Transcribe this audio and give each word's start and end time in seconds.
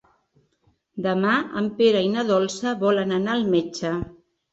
Demà 1.07 1.33
en 1.61 1.67
Pere 1.81 2.01
i 2.05 2.09
na 2.13 2.23
Dolça 2.29 2.73
volen 2.85 3.13
anar 3.19 3.35
al 3.37 3.45
metge. 3.53 3.93